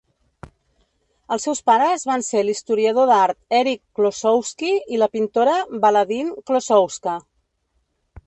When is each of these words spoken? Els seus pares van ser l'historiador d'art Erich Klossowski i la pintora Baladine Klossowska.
Els 1.35 1.43
seus 1.47 1.59
pares 1.69 2.05
van 2.11 2.23
ser 2.27 2.41
l'historiador 2.47 3.11
d'art 3.11 3.57
Erich 3.59 3.83
Klossowski 3.99 4.73
i 4.97 5.01
la 5.03 5.11
pintora 5.17 5.55
Baladine 5.85 6.43
Klossowska. 6.49 7.17